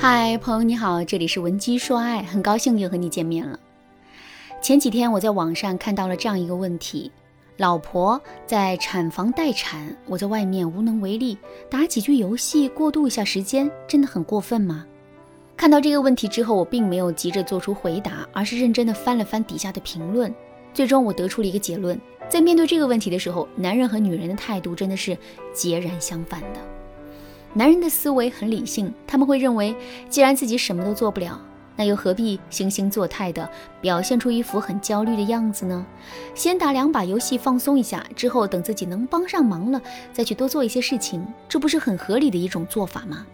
[0.00, 3.58] 嗨，朋友你好，这里是文姬说爱，很高兴又和你见面了。
[4.62, 7.10] 前几天我在网上看到了这样一个问题：
[7.56, 11.36] 老婆在产房待产，我在外面无能为力，
[11.68, 14.86] 打几局游戏过渡一下时间，真的很过分吗？
[15.56, 20.32] 看到这个问题之后，我并没有急着做出回答，而是认真的翻了翻底下的评论，
[20.72, 25.18] 最终我得出了一个结论：在面对这个问题的时候，男人和女人的态度真的是
[25.52, 26.77] 截然相反的。
[27.58, 29.74] 男人的思维很理性，他们会认为，
[30.08, 31.40] 既然自己什么都做不了，
[31.74, 35.84] 那又何必惺惺作态的表现出一副很焦虑的样子呢？
[36.36, 39.82] 先打两把游戏放松一下，之后等自己能帮上忙了，
[40.12, 43.26] 再去多做一些事情，这不是很合理的一种做法吗？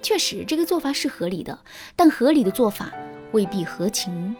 [0.00, 1.58] 确实，这个做法是合理的，
[1.94, 2.90] 但合理的做法
[3.32, 4.34] 未必合情，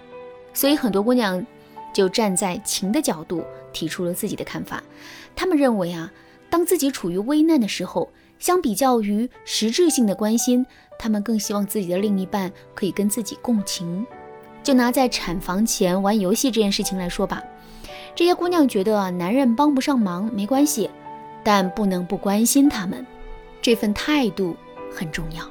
[0.55, 1.47] 所以很多姑娘
[1.93, 4.83] 就站在情的角度提出了自己的看法。
[5.37, 6.11] 她们认为啊，
[6.49, 8.11] 当自己处于危难的时候。
[8.41, 10.67] 相比较于实质性的关心，
[10.99, 14.05] 他们更希望自己的另一半可以跟自己共情。
[14.63, 17.43] 就拿在产房前玩游戏这件事情来说吧，
[18.15, 20.91] 这些姑娘觉得男人帮不上忙没关系，
[21.45, 23.07] 但不能不关心他们，
[23.63, 24.57] 这份态度
[24.93, 25.45] 很重要。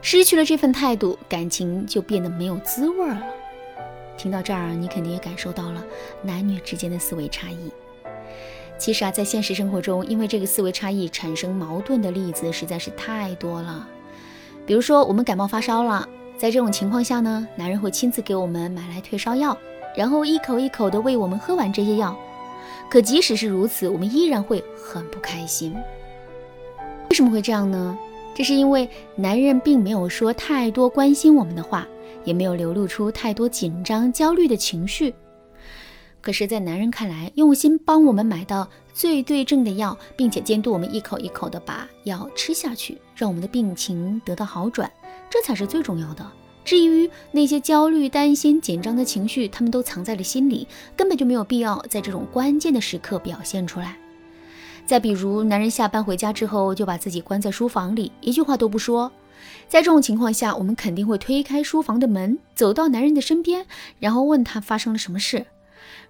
[0.00, 3.22] 失去了这份态度，感情就变得没有滋味了。
[4.16, 5.84] 听到这儿，你肯定也感受到了
[6.22, 7.70] 男女之间的思维差异。
[8.78, 13.86] 其实啊，在现实生活中，因为这个思维差异产生矛盾的例子实在是太多了。
[14.64, 19.56] 比如说，我们感冒发烧了，在这种情况下呢，男人会亲自给我们买来退烧药，
[19.96, 22.16] 然后一口一口的喂我们喝完这些药。
[22.88, 25.74] 可即使是如此，我们依然会很不开心。
[27.10, 27.98] 为什么会这样呢？
[28.34, 31.84] 这是因为男人并没有说太多关心我们的话，
[32.24, 35.12] 也没有流露出太多紧张、焦虑的情绪。
[36.28, 44.92] 可是，在男人看来，用心帮我们买到最对症的药，并且监督我们一口一口的把药吃下去，让我们的病情得到好转，
[45.30, 46.30] 这才是最重要的。
[46.66, 53.96] 至于那些焦虑、担心、紧张的情绪，他们都藏在了心里，根本就没有必要在这种关键的时刻表现出来。
[54.84, 59.10] 再比如，男人下班回家之后，就把自己关在书房里，一句话都不说。
[59.66, 63.64] 在这种情况下，我们肯定会推开书房的门，走到男人的身边，
[63.98, 65.46] 然后问他发生了什么事。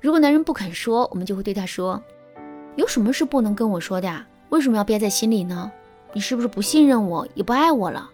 [0.00, 2.00] 如果男人不肯说，我们就会对他说
[2.76, 4.24] ：“有什么是不能跟我说的呀？
[4.50, 5.72] 为什么要憋在心里呢？
[6.12, 8.08] 你是不是不信任我，也不爱我了？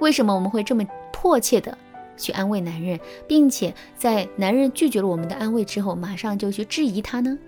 [0.00, 1.76] 为什么我们会这么迫切的
[2.18, 7.38] 去安慰男人，并且在男人拒绝了我们的安慰之后，马上就去质疑他呢？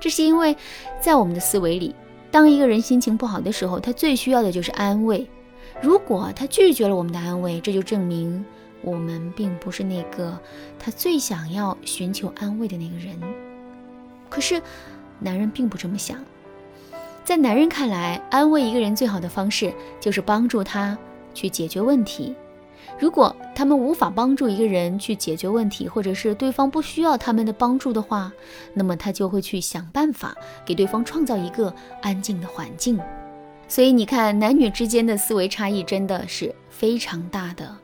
[0.00, 0.56] 这是因为，
[1.00, 1.94] 在我们的思维里，
[2.32, 5.24] 当一个人心情不好的时候，他最需要的就是安慰。
[5.80, 8.44] 如果他拒绝了我们的安慰，这就证明。”
[8.82, 10.38] 我们并不是那个
[10.78, 13.16] 他最想要寻求安慰的那个人，
[14.28, 14.62] 可是
[15.18, 16.18] 男人并不这么想。
[17.24, 20.96] 在男人看来，安慰一个人最好的方式就是帮助他
[21.34, 22.34] 去解决问题。
[22.98, 28.32] 如果他们无法帮助一个人去解决问题，或者是对方不需要他们的帮助的话，
[28.72, 30.34] 那么他就会去想办法
[30.64, 32.98] 给对方创造一个安静的环境。
[33.68, 37.76] 所以你看，男女之间的思维差异真的是非常大的。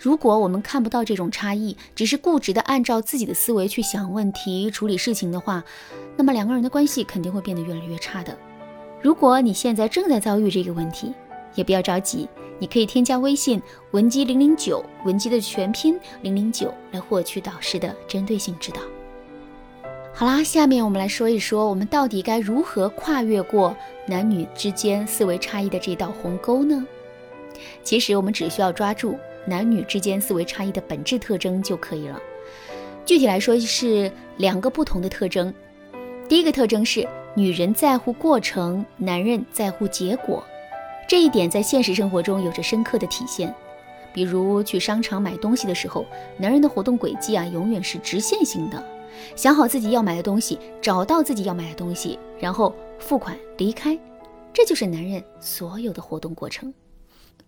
[0.00, 5.62] 如果我们看不到这种差异，只是固执的按照自己的思维去想问题、处理事情的话，
[6.16, 8.34] 那么两个人的关系肯定会变得越来越差的。
[9.02, 11.12] 如果你现在正在遭遇这个问题，
[11.54, 12.26] 也不要着急，
[12.58, 18.80] 你可以添加微信文姬零零九，文姬的全拼零零九，来获取导师的针对性指导。
[20.14, 26.86] 好啦，下面我们来说一说，我们到底该如何跨越过男女之间思维差异的这道鸿沟呢？
[27.84, 29.18] 其实我们只需要抓住。
[29.46, 32.20] 男女之间思维差异的本质特征就可以了。
[33.04, 35.52] 具体来说是两个不同的特征。
[36.28, 40.44] 第一个特征是女人在乎过程，男人在乎结果。
[41.08, 43.52] 这一点在现实生活中有着深刻的体现。
[44.12, 46.04] 比如去商场买东西的时候，
[46.36, 48.84] 男人的活动轨迹啊永远是直线型的，
[49.34, 53.98] 想好自己要买的东西，找到自己要买的东西，然后付款离开，
[54.52, 56.72] 这就是男人所有的活动过程。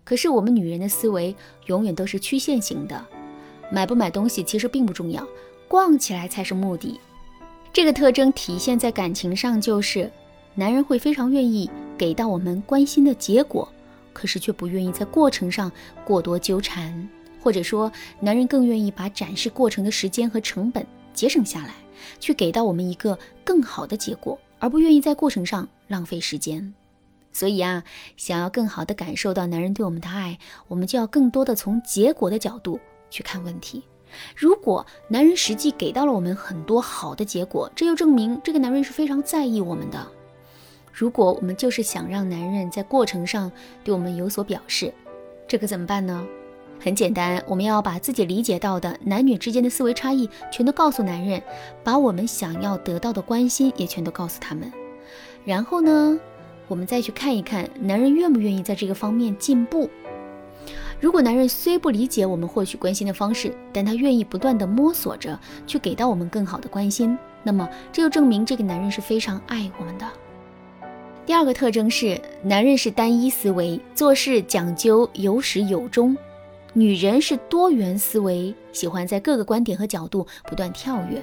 [0.03, 1.35] 可是我们女人的思维
[1.67, 3.05] 永远都是曲线型的，
[3.71, 5.25] 买不买东西其实并不重要，
[5.67, 6.99] 逛起来才是目的。
[7.71, 10.11] 这个特征体现在感情上，就是
[10.55, 13.67] 男人会非常愿意给到我们关心的结果，
[14.13, 15.71] 可是却不愿意在过程上
[16.05, 17.09] 过多纠缠，
[17.41, 21.73] 或者说，男人更愿意把展示过程的时间和成本节省下来，
[22.19, 26.73] 去给到我们一个更好的结果，而不愿意在过程上浪费时间。
[27.33, 27.83] 所以啊，
[28.15, 30.37] 想要更好的感受到男人对我们的爱，
[30.69, 33.83] 我们就要更多的从结果的角度去看问题。
[34.35, 40.07] 如果男人实际给到了我们很多好的结果，这就证明这个男人是非常在意我们的。
[40.91, 43.51] 如果我们就是想让男人在过程上
[43.83, 44.93] 对我们有所表示，
[45.47, 46.23] 这可怎么办呢？
[46.79, 51.41] 很简单，我们要把自己理解到的男女之间的思维差异全都告诉男人，
[51.83, 54.71] 把我们想要得到的关心也全都告诉他们。
[55.45, 56.19] 然后呢，
[56.67, 59.89] 我们再去看一看男人愿不愿意在这个方面进步。
[60.99, 65.37] 如果男人虽不理解我们获取关心的方式，但他愿意不断的摸索着
[65.67, 70.07] 去给到我们更好的关心，那么这就证明这个男人是非常爱我们的。
[71.25, 76.15] 第二个特征是，男人是单一思维，做事讲究有始有终。
[76.73, 81.21] 女人是多元思维，喜欢在各个观点和角度不断跳跃。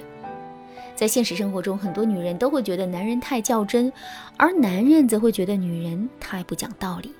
[0.95, 3.91] 在现实生活中，很多女人都会觉得男人太较真，
[4.37, 7.13] 而男人则会觉得女人太不讲道理。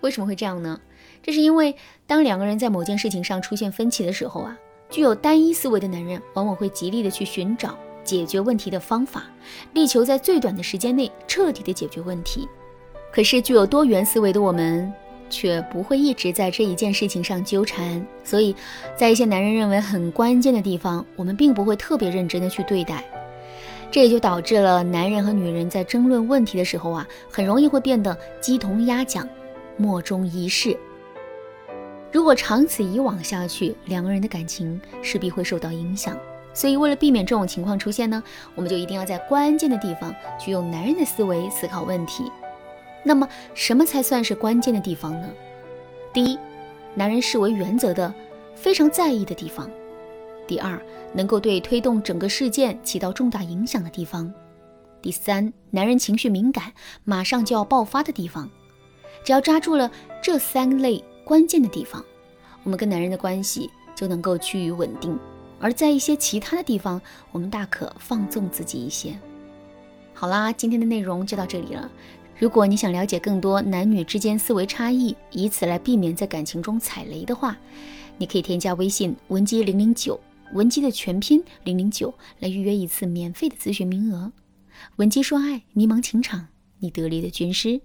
[0.00, 0.80] 为什么会这样呢？
[1.22, 1.74] 这是因为
[2.06, 4.56] 当两个人在某件事情上出现分歧的时候啊，
[4.90, 9.24] 具有单一思维的男人往往会极力的去寻找解决问题的方法，
[9.72, 12.46] 力求在最短的时间内彻底的解决问题。
[13.10, 14.92] 可是具有多元思维的我们。
[15.28, 18.54] 却不会一直在这一件事情上纠缠，所以，
[18.96, 23.04] 在一些男人认为很关键的地方，我们并不会特别认真的去对待，
[23.90, 29.28] 这也就导致了男人和女人在争论问题的时候啊，很容易会变得鸡同鸭讲，
[29.76, 30.76] 莫衷一是。
[32.12, 36.16] 如果长此以往下去，两个人的感情势必会受到影响。
[36.54, 38.22] 所以，为了避免这种情况出现呢，
[38.54, 42.24] 我们就一定要在关键的地方去用男人的思维思考问题。
[43.06, 45.28] 那么，什么才算是关键的地方呢？
[46.12, 46.36] 第一，
[46.92, 48.12] 男人视为原则的，
[48.56, 49.70] 非常在意的地方；
[50.44, 50.76] 第二，
[51.12, 54.28] 能够对推动整个事件起到重大影响的地方；
[55.00, 56.72] 第三，男人情绪敏感，
[57.04, 58.50] 马上就要爆发的地方。
[59.22, 59.88] 只要抓住了
[60.20, 62.04] 这三类关键的地方，
[62.64, 65.16] 我们跟男人的关系就能够趋于稳定；
[65.60, 67.00] 而在一些其他的地方，
[67.30, 69.16] 我们大可放纵自己一些。
[70.12, 71.88] 好啦，今天的内容就到这里了。
[72.38, 77.56] 如果你想了解更多男女之间思维差异，以此来避免在感情中踩雷的话，
[78.18, 80.20] 你可以添加微信文姬零零九，
[80.52, 84.30] 文姬的全拼零零九，来预约一次免费的咨询名额。
[84.96, 86.48] 文姬说爱，迷茫情场，
[86.80, 87.80] 你得力的军师。